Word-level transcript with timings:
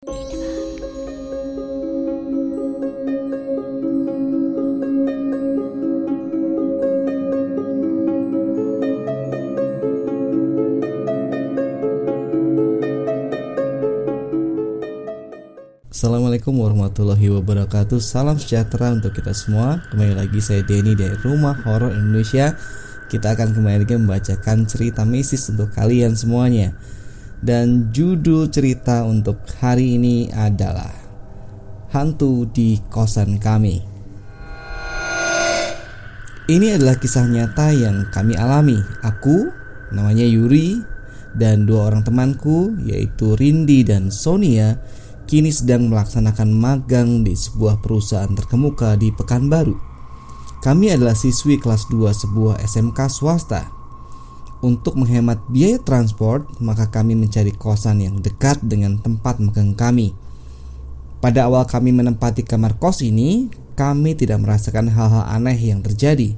Assalamualaikum 0.00 0.16
warahmatullahi 16.56 17.28
wabarakatuh. 17.36 18.00
Salam 18.00 18.40
sejahtera 18.40 18.96
untuk 18.96 19.12
kita 19.12 19.36
semua. 19.36 19.84
Kembali 19.92 20.16
lagi 20.16 20.40
saya 20.40 20.64
Denny 20.64 20.96
dari 20.96 21.12
Rumah 21.20 21.60
Horor 21.68 21.92
Indonesia. 21.92 22.56
Kita 23.12 23.36
akan 23.36 23.52
kembali 23.52 23.84
lagi 23.84 24.00
membacakan 24.00 24.64
cerita 24.64 25.04
mistis 25.04 25.44
untuk 25.52 25.68
kalian 25.76 26.16
semuanya 26.16 26.72
Dan 27.40 27.88
judul 27.88 28.52
cerita 28.52 29.04
untuk 29.08 29.40
hari 29.64 29.96
ini 29.96 30.28
adalah 30.28 30.92
Hantu 31.88 32.44
di 32.52 32.76
kosan 32.92 33.40
kami 33.40 33.80
Ini 36.46 36.76
adalah 36.76 37.00
kisah 37.00 37.24
nyata 37.24 37.72
yang 37.72 38.12
kami 38.12 38.36
alami 38.36 38.76
Aku, 39.00 39.48
namanya 39.96 40.28
Yuri 40.28 40.84
Dan 41.32 41.64
dua 41.64 41.88
orang 41.88 42.04
temanku 42.04 42.76
yaitu 42.84 43.32
Rindi 43.40 43.88
dan 43.88 44.12
Sonia 44.12 44.76
kini 45.30 45.54
sedang 45.54 45.86
melaksanakan 45.86 46.50
magang 46.50 47.22
di 47.22 47.38
sebuah 47.38 47.78
perusahaan 47.78 48.34
terkemuka 48.34 48.98
di 48.98 49.14
Pekanbaru. 49.14 49.78
Kami 50.58 50.90
adalah 50.90 51.14
siswi 51.14 51.54
kelas 51.54 51.86
2 51.86 52.10
sebuah 52.10 52.58
SMK 52.58 52.98
swasta. 53.06 53.79
Untuk 54.60 55.00
menghemat 55.00 55.40
biaya 55.48 55.80
transport, 55.80 56.44
maka 56.60 56.92
kami 56.92 57.16
mencari 57.16 57.48
kosan 57.48 58.04
yang 58.04 58.20
dekat 58.20 58.60
dengan 58.60 59.00
tempat 59.00 59.40
magang 59.40 59.72
kami. 59.72 60.12
Pada 61.24 61.48
awal 61.48 61.64
kami 61.64 61.96
menempati 61.96 62.44
kamar 62.44 62.76
kos 62.76 63.00
ini, 63.00 63.48
kami 63.72 64.12
tidak 64.12 64.44
merasakan 64.44 64.92
hal-hal 64.92 65.24
aneh 65.32 65.56
yang 65.56 65.80
terjadi. 65.80 66.36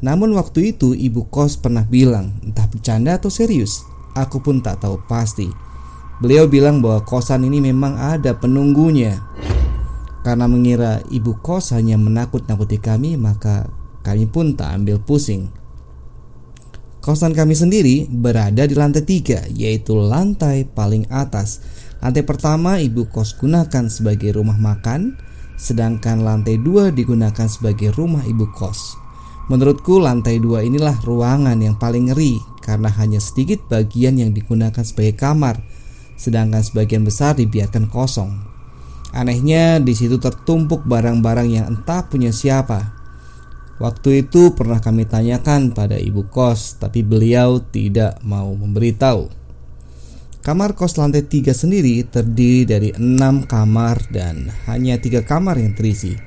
Namun 0.00 0.32
waktu 0.32 0.72
itu 0.72 0.96
ibu 0.96 1.28
kos 1.28 1.60
pernah 1.60 1.84
bilang, 1.84 2.40
entah 2.40 2.64
bercanda 2.72 3.20
atau 3.20 3.28
serius, 3.28 3.84
aku 4.16 4.40
pun 4.40 4.64
tak 4.64 4.80
tahu 4.80 5.04
pasti. 5.04 5.52
Beliau 6.24 6.48
bilang 6.48 6.80
bahwa 6.80 7.04
kosan 7.04 7.44
ini 7.44 7.60
memang 7.60 8.00
ada 8.00 8.32
penunggunya. 8.32 9.20
Karena 10.24 10.48
mengira 10.48 11.04
ibu 11.12 11.36
kos 11.36 11.76
hanya 11.76 12.00
menakut-nakuti 12.00 12.80
kami, 12.80 13.20
maka 13.20 13.68
kami 14.00 14.24
pun 14.24 14.56
tak 14.56 14.72
ambil 14.72 14.96
pusing. 15.04 15.52
Kosan 17.02 17.34
kami 17.34 17.58
sendiri 17.58 18.06
berada 18.06 18.62
di 18.62 18.78
lantai 18.78 19.02
tiga, 19.02 19.42
yaitu 19.50 19.98
lantai 19.98 20.62
paling 20.62 21.10
atas. 21.10 21.58
Lantai 21.98 22.22
pertama 22.22 22.78
ibu 22.78 23.10
kos 23.10 23.34
gunakan 23.34 23.90
sebagai 23.90 24.38
rumah 24.38 24.54
makan, 24.54 25.18
sedangkan 25.58 26.22
lantai 26.22 26.62
dua 26.62 26.94
digunakan 26.94 27.50
sebagai 27.50 27.90
rumah 27.98 28.22
ibu 28.22 28.46
kos. 28.54 28.94
Menurutku 29.50 29.98
lantai 29.98 30.38
dua 30.38 30.62
inilah 30.62 31.02
ruangan 31.02 31.58
yang 31.58 31.74
paling 31.74 32.14
ngeri 32.14 32.38
karena 32.62 32.86
hanya 32.94 33.18
sedikit 33.18 33.66
bagian 33.66 34.22
yang 34.22 34.30
digunakan 34.30 34.86
sebagai 34.86 35.18
kamar 35.18 35.58
sedangkan 36.14 36.62
sebagian 36.62 37.02
besar 37.02 37.34
dibiarkan 37.34 37.90
kosong. 37.90 38.30
Anehnya 39.10 39.82
di 39.82 39.92
situ 39.92 40.22
tertumpuk 40.22 40.86
barang-barang 40.86 41.48
yang 41.50 41.66
entah 41.66 42.06
punya 42.06 42.30
siapa. 42.30 43.01
Waktu 43.80 44.28
itu 44.28 44.52
pernah 44.52 44.80
kami 44.80 45.08
tanyakan 45.08 45.72
pada 45.72 45.96
ibu 45.96 46.28
kos, 46.28 46.76
tapi 46.76 47.00
beliau 47.00 47.60
tidak 47.60 48.20
mau 48.20 48.52
memberitahu. 48.52 49.32
Kamar 50.42 50.74
kos 50.74 50.98
lantai 50.98 51.22
tiga 51.22 51.54
sendiri 51.54 52.02
terdiri 52.02 52.66
dari 52.66 52.90
enam 52.98 53.46
kamar 53.46 54.10
dan 54.10 54.50
hanya 54.66 54.98
tiga 54.98 55.22
kamar 55.22 55.56
yang 55.56 55.72
terisi. 55.72 56.18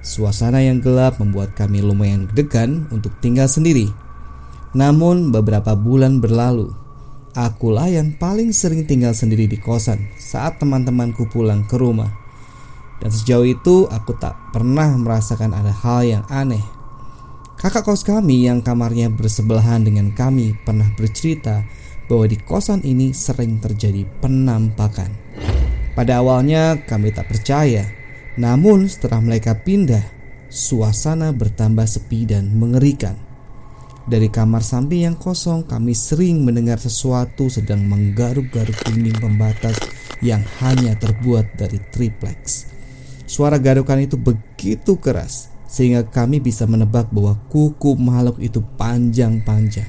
Suasana 0.00 0.62
yang 0.62 0.80
gelap 0.80 1.20
membuat 1.20 1.52
kami 1.58 1.82
lumayan 1.84 2.30
degan 2.32 2.88
untuk 2.94 3.12
tinggal 3.20 3.50
sendiri. 3.50 3.90
Namun 4.72 5.34
beberapa 5.34 5.74
bulan 5.74 6.22
berlalu, 6.22 6.72
Akulah 7.30 7.86
yang 7.86 8.18
paling 8.18 8.50
sering 8.50 8.90
tinggal 8.90 9.14
sendiri 9.14 9.46
di 9.46 9.54
kosan 9.54 10.10
saat 10.18 10.58
teman-temanku 10.58 11.30
pulang 11.30 11.62
ke 11.62 11.78
rumah. 11.78 12.10
Dan 13.00 13.08
sejauh 13.08 13.48
itu 13.48 13.88
aku 13.88 14.12
tak 14.20 14.52
pernah 14.52 14.92
merasakan 15.00 15.56
ada 15.56 15.72
hal 15.72 16.04
yang 16.04 16.24
aneh. 16.28 16.62
Kakak 17.56 17.84
kos 17.84 18.04
kami 18.04 18.48
yang 18.48 18.64
kamarnya 18.64 19.12
bersebelahan 19.12 19.84
dengan 19.84 20.12
kami 20.16 20.56
pernah 20.64 20.88
bercerita 20.96 21.64
bahwa 22.08 22.24
di 22.24 22.40
kosan 22.40 22.80
ini 22.84 23.12
sering 23.12 23.60
terjadi 23.60 24.08
penampakan. 24.20 25.12
Pada 25.92 26.24
awalnya 26.24 26.80
kami 26.88 27.12
tak 27.12 27.28
percaya, 27.28 27.84
namun 28.40 28.88
setelah 28.88 29.20
mereka 29.20 29.52
pindah, 29.52 30.00
suasana 30.48 31.36
bertambah 31.36 31.84
sepi 31.84 32.24
dan 32.24 32.56
mengerikan. 32.56 33.14
Dari 34.08 34.32
kamar 34.32 34.64
samping 34.64 35.06
yang 35.06 35.16
kosong, 35.20 35.68
kami 35.68 35.92
sering 35.92 36.40
mendengar 36.40 36.80
sesuatu 36.80 37.52
sedang 37.52 37.84
menggaruk-garuk 37.84 38.74
dinding 38.88 39.20
pembatas 39.20 39.76
yang 40.24 40.40
hanya 40.64 40.96
terbuat 40.96 41.54
dari 41.60 41.78
triplex. 41.92 42.66
Suara 43.30 43.62
garukan 43.62 44.02
itu 44.02 44.18
begitu 44.18 44.98
keras 44.98 45.54
sehingga 45.70 46.02
kami 46.02 46.42
bisa 46.42 46.66
menebak 46.66 47.14
bahwa 47.14 47.38
kuku 47.46 47.94
makhluk 47.94 48.42
itu 48.42 48.58
panjang-panjang. 48.74 49.86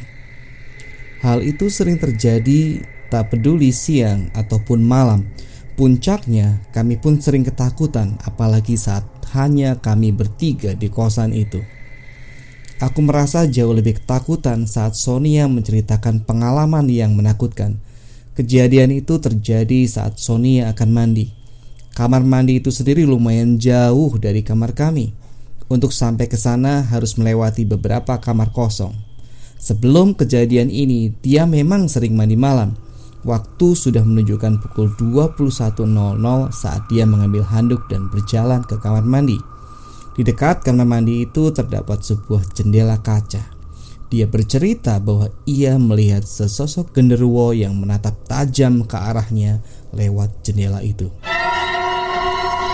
Hal 1.26 1.42
itu 1.42 1.66
sering 1.74 1.98
terjadi 1.98 2.86
tak 3.10 3.34
peduli 3.34 3.74
siang 3.74 4.30
ataupun 4.38 4.86
malam. 4.86 5.26
Puncaknya, 5.74 6.62
kami 6.70 7.02
pun 7.02 7.18
sering 7.18 7.42
ketakutan, 7.42 8.22
apalagi 8.22 8.78
saat 8.78 9.10
hanya 9.34 9.74
kami 9.82 10.14
bertiga 10.14 10.78
di 10.78 10.94
kosan 10.94 11.34
itu. 11.34 11.66
Aku 12.78 13.02
merasa 13.02 13.50
jauh 13.50 13.74
lebih 13.74 13.98
ketakutan 13.98 14.70
saat 14.70 14.94
Sonia 14.94 15.50
menceritakan 15.50 16.30
pengalaman 16.30 16.86
yang 16.94 17.18
menakutkan. 17.18 17.82
Kejadian 18.38 18.94
itu 18.94 19.18
terjadi 19.18 19.90
saat 19.90 20.22
Sonia 20.22 20.70
akan 20.70 20.90
mandi. 20.94 21.41
Kamar 21.92 22.24
mandi 22.24 22.64
itu 22.64 22.72
sendiri 22.72 23.04
lumayan 23.04 23.60
jauh 23.60 24.16
dari 24.16 24.48
kamar 24.48 24.72
kami. 24.72 25.12
Untuk 25.68 25.92
sampai 25.92 26.32
ke 26.32 26.40
sana 26.40 26.88
harus 26.88 27.20
melewati 27.20 27.68
beberapa 27.68 28.16
kamar 28.20 28.56
kosong. 28.56 28.96
Sebelum 29.60 30.16
kejadian 30.16 30.72
ini, 30.72 31.12
dia 31.20 31.44
memang 31.44 31.92
sering 31.92 32.16
mandi 32.16 32.40
malam. 32.40 32.80
Waktu 33.22 33.78
sudah 33.78 34.02
menunjukkan 34.02 34.64
pukul 34.66 34.90
21.00 34.98 35.86
saat 36.50 36.88
dia 36.90 37.06
mengambil 37.06 37.46
handuk 37.46 37.86
dan 37.86 38.10
berjalan 38.10 38.66
ke 38.66 38.80
kamar 38.82 39.06
mandi. 39.06 39.38
Di 40.18 40.26
dekat 40.26 40.66
kamar 40.66 40.88
mandi 40.88 41.28
itu 41.28 41.54
terdapat 41.54 42.02
sebuah 42.02 42.52
jendela 42.56 42.98
kaca. 43.00 43.44
Dia 44.12 44.28
bercerita 44.28 45.00
bahwa 45.00 45.32
ia 45.48 45.80
melihat 45.80 46.28
sesosok 46.28 46.92
genderuwo 46.92 47.56
yang 47.56 47.80
menatap 47.80 48.20
tajam 48.28 48.84
ke 48.84 48.98
arahnya 49.00 49.64
lewat 49.96 50.44
jendela 50.44 50.84
itu. 50.84 51.08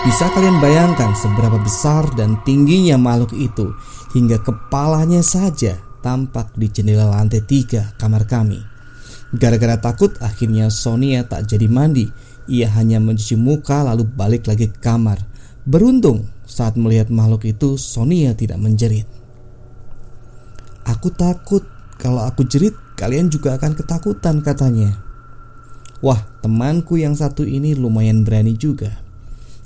Bisa 0.06 0.30
kalian 0.30 0.62
bayangkan 0.62 1.10
seberapa 1.18 1.58
besar 1.58 2.06
dan 2.14 2.38
tingginya 2.46 2.94
makhluk 2.94 3.34
itu 3.34 3.74
hingga 4.14 4.38
kepalanya 4.38 5.26
saja 5.26 5.74
tampak 6.06 6.54
di 6.54 6.70
jendela 6.70 7.10
lantai 7.10 7.42
tiga 7.42 7.90
kamar 7.98 8.22
kami. 8.22 8.62
Gara-gara 9.34 9.74
takut 9.76 10.14
akhirnya 10.22 10.70
Sonia 10.70 11.26
tak 11.26 11.50
jadi 11.50 11.66
mandi. 11.66 12.06
Ia 12.48 12.70
hanya 12.78 13.02
mencuci 13.02 13.36
muka 13.36 13.84
lalu 13.84 14.06
balik 14.06 14.46
lagi 14.46 14.70
ke 14.70 14.78
kamar. 14.78 15.20
Beruntung 15.68 16.24
saat 16.48 16.80
melihat 16.80 17.12
makhluk 17.12 17.44
itu, 17.44 17.76
Sonia 17.76 18.32
tidak 18.32 18.56
menjerit. 18.56 19.04
Aku 20.88 21.12
takut, 21.12 21.60
kalau 22.00 22.24
aku 22.24 22.48
jerit, 22.48 22.72
kalian 22.96 23.28
juga 23.28 23.60
akan 23.60 23.76
ketakutan 23.76 24.40
katanya. 24.40 24.96
Wah, 26.00 26.24
temanku 26.40 26.96
yang 26.96 27.12
satu 27.12 27.44
ini 27.44 27.76
lumayan 27.76 28.24
berani 28.24 28.56
juga. 28.56 29.07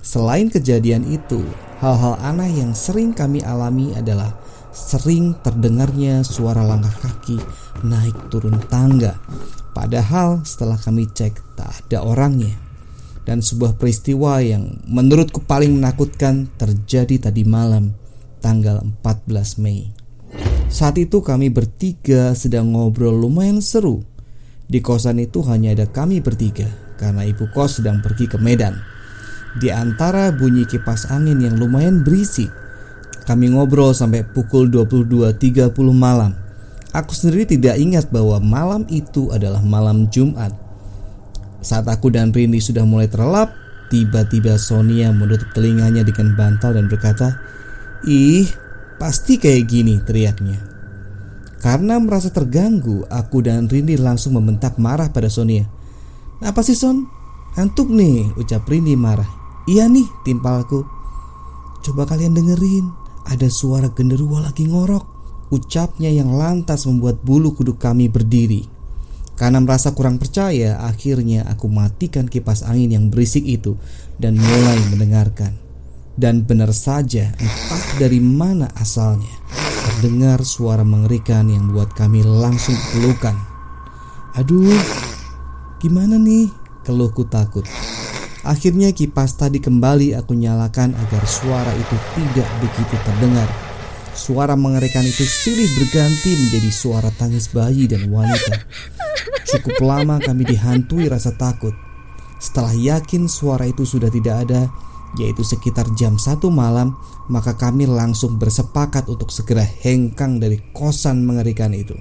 Selain 0.03 0.51
kejadian 0.51 1.07
itu, 1.07 1.47
hal-hal 1.79 2.19
aneh 2.19 2.59
yang 2.59 2.75
sering 2.75 3.15
kami 3.15 3.39
alami 3.47 3.95
adalah 3.95 4.35
sering 4.75 5.39
terdengarnya 5.47 6.27
suara 6.27 6.67
langkah 6.67 7.07
kaki 7.07 7.39
naik 7.87 8.17
turun 8.27 8.59
tangga. 8.67 9.15
Padahal 9.71 10.43
setelah 10.43 10.77
kami 10.77 11.07
cek 11.07 11.55
tak 11.55 11.71
ada 11.71 12.03
orangnya 12.03 12.51
dan 13.23 13.39
sebuah 13.39 13.79
peristiwa 13.79 14.43
yang 14.43 14.83
menurutku 14.91 15.47
paling 15.47 15.79
menakutkan 15.79 16.51
terjadi 16.59 17.31
tadi 17.31 17.47
malam 17.47 17.95
tanggal 18.43 18.83
14 18.83 19.63
Mei. 19.63 19.95
Saat 20.67 20.99
itu 20.99 21.23
kami 21.23 21.53
bertiga 21.53 22.35
sedang 22.35 22.75
ngobrol 22.75 23.15
lumayan 23.15 23.63
seru. 23.63 24.03
Di 24.67 24.81
kosan 24.81 25.21
itu 25.21 25.45
hanya 25.47 25.77
ada 25.77 25.87
kami 25.87 26.25
bertiga 26.25 26.67
karena 26.97 27.23
ibu 27.29 27.47
kos 27.53 27.79
sedang 27.79 28.01
pergi 28.01 28.27
ke 28.27 28.41
Medan. 28.41 28.92
Di 29.59 29.69
antara 29.69 30.33
bunyi 30.33 30.65
kipas 30.65 31.13
angin 31.13 31.41
yang 31.43 31.61
lumayan 31.61 32.01
berisik, 32.01 32.49
kami 33.29 33.53
ngobrol 33.53 33.93
sampai 33.93 34.25
pukul 34.25 34.71
22.30 34.73 35.73
malam. 35.93 36.33
Aku 36.93 37.13
sendiri 37.13 37.49
tidak 37.49 37.77
ingat 37.81 38.09
bahwa 38.13 38.41
malam 38.41 38.85
itu 38.89 39.33
adalah 39.33 39.65
malam 39.65 40.09
Jumat 40.13 40.53
saat 41.63 41.87
aku 41.87 42.11
dan 42.11 42.35
Rini 42.35 42.59
sudah 42.59 42.83
mulai 42.83 43.07
terlelap, 43.07 43.55
Tiba-tiba 43.93 44.57
Sonia 44.57 45.13
menutup 45.13 45.53
telinganya 45.53 46.01
dengan 46.01 46.33
bantal 46.33 46.81
dan 46.81 46.89
berkata, 46.89 47.37
"Ih, 48.09 48.49
pasti 48.97 49.37
kayak 49.37 49.69
gini," 49.69 50.01
teriaknya. 50.01 50.57
Karena 51.61 52.01
merasa 52.01 52.33
terganggu, 52.33 53.05
aku 53.13 53.45
dan 53.45 53.69
Rini 53.69 54.01
langsung 54.01 54.33
membentak 54.33 54.81
marah 54.81 55.13
pada 55.13 55.29
Sonia. 55.29 55.69
"Apa 56.41 56.65
sih 56.65 56.73
Son? 56.73 57.05
Antuk 57.61 57.93
nih," 57.93 58.33
ucap 58.41 58.65
Rini 58.65 58.97
marah. 58.97 59.42
"Iya 59.67 59.87
nih," 59.87 60.09
timpalku. 60.27 60.87
"Coba 61.83 62.07
kalian 62.07 62.35
dengerin, 62.35 62.91
ada 63.27 63.47
suara 63.51 63.91
genderuwo 63.91 64.43
lagi 64.43 64.67
ngorok." 64.67 65.05
Ucapnya 65.53 66.09
yang 66.09 66.33
lantas 66.33 66.89
membuat 66.89 67.21
bulu 67.21 67.53
kuduk 67.53 67.77
kami 67.77 68.09
berdiri. 68.09 68.65
Karena 69.37 69.61
merasa 69.61 69.93
kurang 69.93 70.17
percaya, 70.17 70.81
akhirnya 70.81 71.45
aku 71.45 71.69
matikan 71.69 72.25
kipas 72.25 72.65
angin 72.65 72.89
yang 72.97 73.05
berisik 73.13 73.45
itu 73.45 73.77
dan 74.17 74.41
mulai 74.41 74.81
mendengarkan. 74.89 75.57
Dan 76.17 76.49
benar 76.49 76.73
saja, 76.77 77.37
entah 77.37 77.85
dari 78.01 78.21
mana 78.21 78.69
asalnya, 78.81 79.33
terdengar 79.85 80.41
suara 80.45 80.85
mengerikan 80.85 81.53
yang 81.53 81.69
membuat 81.69 81.93
kami 81.97 82.25
langsung 82.25 82.77
pelukan. 82.93 83.37
Aduh, 84.37 84.81
gimana 85.85 86.17
nih? 86.17 86.49
Keluhku 86.85 87.29
takut. 87.29 87.69
Akhirnya 88.43 88.91
kipas 88.91 89.39
tadi 89.39 89.63
kembali 89.63 90.19
aku 90.19 90.35
nyalakan 90.35 90.99
agar 90.99 91.23
suara 91.27 91.71
itu 91.79 91.97
tidak 92.19 92.49
begitu 92.59 92.97
terdengar 93.07 93.47
Suara 94.13 94.61
mengerikan 94.61 95.01
itu 95.09 95.25
silih 95.25 95.73
berganti 95.73 96.37
menjadi 96.37 96.69
suara 96.69 97.09
tangis 97.17 97.49
bayi 97.49 97.89
dan 97.89 98.13
wanita. 98.13 98.61
Cukup 99.49 99.81
lama 99.81 100.21
kami 100.21 100.45
dihantui 100.45 101.09
rasa 101.09 101.33
takut. 101.33 101.73
Setelah 102.37 102.77
yakin 102.77 103.25
suara 103.25 103.65
itu 103.65 103.89
sudah 103.89 104.13
tidak 104.13 104.45
ada, 104.45 104.69
yaitu 105.17 105.41
sekitar 105.41 105.89
jam 105.97 106.21
satu 106.21 106.53
malam, 106.53 106.93
maka 107.33 107.57
kami 107.57 107.89
langsung 107.89 108.37
bersepakat 108.37 109.09
untuk 109.09 109.33
segera 109.33 109.65
hengkang 109.65 110.37
dari 110.37 110.61
kosan 110.77 111.25
mengerikan 111.25 111.73
itu. 111.73 111.97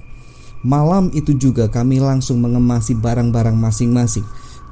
Malam 0.68 1.08
itu 1.16 1.32
juga 1.32 1.72
kami 1.72 1.96
langsung 1.96 2.44
mengemasi 2.44 2.92
barang-barang 2.92 3.56
masing-masing. 3.56 4.22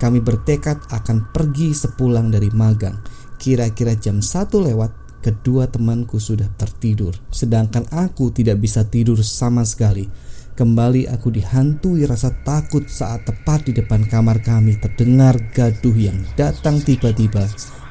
Kami 0.00 0.24
bertekad 0.24 0.88
akan 0.88 1.28
pergi 1.28 1.76
sepulang 1.76 2.32
dari 2.32 2.48
magang. 2.48 2.96
Kira-kira 3.36 3.92
jam 4.00 4.24
satu 4.24 4.64
lewat, 4.64 5.20
kedua 5.20 5.68
temanku 5.68 6.16
sudah 6.16 6.48
tertidur, 6.56 7.12
sedangkan 7.28 7.84
aku 7.92 8.32
tidak 8.32 8.64
bisa 8.64 8.88
tidur 8.88 9.20
sama 9.20 9.60
sekali. 9.68 10.08
Kembali 10.56 11.08
aku 11.08 11.28
dihantui 11.32 12.08
rasa 12.08 12.32
takut 12.44 12.88
saat 12.88 13.28
tepat 13.28 13.68
di 13.68 13.72
depan 13.76 14.04
kamar 14.08 14.40
kami 14.40 14.76
terdengar 14.80 15.36
gaduh 15.52 15.96
yang 15.96 16.20
datang 16.36 16.80
tiba-tiba 16.80 17.44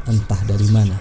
entah 0.09 0.41
dari 0.49 0.69
mana. 0.73 0.97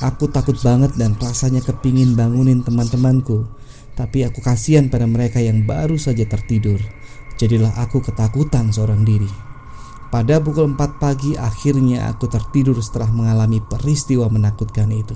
Aku 0.00 0.30
takut 0.30 0.56
banget 0.62 0.94
dan 0.96 1.18
rasanya 1.18 1.60
kepingin 1.60 2.14
bangunin 2.14 2.62
teman-temanku, 2.62 3.46
tapi 3.98 4.24
aku 4.24 4.40
kasihan 4.40 4.88
pada 4.88 5.04
mereka 5.04 5.42
yang 5.42 5.66
baru 5.66 5.98
saja 5.98 6.24
tertidur. 6.24 6.78
Jadilah 7.36 7.74
aku 7.82 8.00
ketakutan 8.00 8.72
seorang 8.72 9.04
diri. 9.04 9.49
Pada 10.10 10.42
pukul 10.42 10.74
4 10.74 10.98
pagi 10.98 11.38
akhirnya 11.38 12.10
aku 12.10 12.26
tertidur 12.26 12.74
setelah 12.82 13.14
mengalami 13.14 13.62
peristiwa 13.62 14.26
menakutkan 14.26 14.90
itu. 14.90 15.14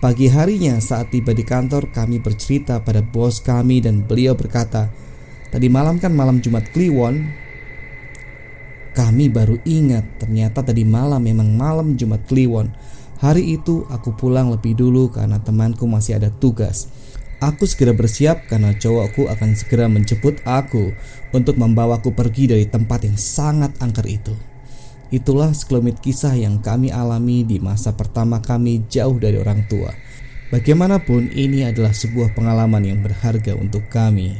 Pagi 0.00 0.32
harinya 0.32 0.80
saat 0.80 1.12
tiba 1.12 1.36
di 1.36 1.44
kantor 1.44 1.92
kami 1.92 2.20
bercerita 2.20 2.80
pada 2.80 3.04
bos 3.04 3.44
kami 3.44 3.84
dan 3.84 4.04
beliau 4.04 4.32
berkata 4.32 4.88
Tadi 5.46 5.72
malam 5.72 5.96
kan 5.96 6.10
malam 6.12 6.42
Jumat 6.42 6.68
Kliwon. 6.74 7.32
Kami 8.96 9.28
baru 9.28 9.60
ingat 9.64 10.20
ternyata 10.20 10.64
tadi 10.64 10.84
malam 10.84 11.20
memang 11.24 11.52
malam 11.52 11.96
Jumat 11.96 12.24
Kliwon. 12.28 12.72
Hari 13.20 13.56
itu 13.56 13.88
aku 13.88 14.12
pulang 14.12 14.52
lebih 14.52 14.76
dulu 14.76 15.08
karena 15.08 15.40
temanku 15.40 15.88
masih 15.88 16.20
ada 16.20 16.28
tugas 16.28 16.92
Aku 17.38 17.68
segera 17.68 17.92
bersiap 17.92 18.48
karena 18.48 18.72
cowokku 18.72 19.28
akan 19.28 19.52
segera 19.52 19.92
menjemput 19.92 20.40
aku 20.48 20.96
Untuk 21.36 21.60
membawaku 21.60 22.16
pergi 22.16 22.48
dari 22.48 22.64
tempat 22.64 23.04
yang 23.04 23.20
sangat 23.20 23.76
angker 23.80 24.08
itu 24.08 24.32
Itulah 25.06 25.54
sekelumit 25.54 26.02
kisah 26.02 26.34
yang 26.34 26.58
kami 26.58 26.90
alami 26.90 27.46
di 27.46 27.62
masa 27.62 27.94
pertama 27.94 28.42
kami 28.42 28.90
jauh 28.90 29.14
dari 29.22 29.38
orang 29.38 29.62
tua. 29.70 29.94
Bagaimanapun, 30.50 31.30
ini 31.30 31.62
adalah 31.62 31.94
sebuah 31.94 32.34
pengalaman 32.34 32.82
yang 32.82 32.98
berharga 33.02 33.54
untuk 33.54 33.86
kami. 33.86 34.34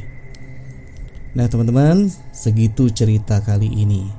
Nah, 1.35 1.47
teman-teman, 1.47 2.11
segitu 2.35 2.91
cerita 2.91 3.39
kali 3.39 3.67
ini. 3.67 4.11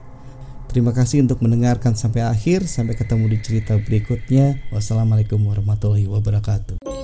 Terima 0.69 0.93
kasih 0.93 1.25
untuk 1.25 1.41
mendengarkan 1.41 1.97
sampai 1.97 2.25
akhir. 2.29 2.69
Sampai 2.69 2.97
ketemu 2.97 3.33
di 3.33 3.39
cerita 3.41 3.77
berikutnya. 3.81 4.61
Wassalamualaikum 4.69 5.41
warahmatullahi 5.41 6.09
wabarakatuh. 6.09 6.98